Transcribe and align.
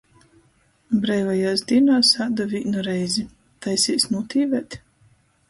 Breivajuos 1.03 1.63
dīnuos 1.71 2.09
ādu 2.25 2.49
vīnu 2.55 2.87
reizi... 2.89 3.27
Taisīs 3.67 4.09
nūtīvēt? 4.17 4.81